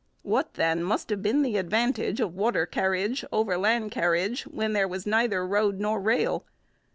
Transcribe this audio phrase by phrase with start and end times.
[0.23, 4.87] What, then, must have been the advantage of water carriage over land carriage when there
[4.87, 6.43] was neither road nor rail?